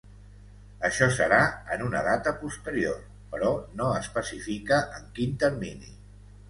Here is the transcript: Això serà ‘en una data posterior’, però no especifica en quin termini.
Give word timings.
Això 0.87 1.09
serà 1.17 1.41
‘en 1.75 1.83
una 1.89 2.01
data 2.09 2.33
posterior’, 2.41 3.05
però 3.35 3.53
no 3.83 3.93
especifica 4.03 4.83
en 5.01 5.09
quin 5.21 5.39
termini. 5.47 5.97